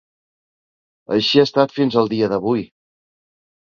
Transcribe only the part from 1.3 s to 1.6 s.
ha